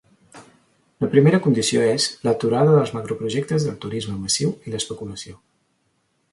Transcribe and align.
La 1.03 1.09
primera 1.11 1.39
condició 1.47 1.83
és 1.89 2.07
“l’aturada 2.29 2.73
dels 2.77 2.95
macroprojectes 2.97 3.69
del 3.69 3.79
turisme 3.87 4.19
massiu 4.25 4.57
i 4.69 4.75
l’especulació”. 4.77 5.39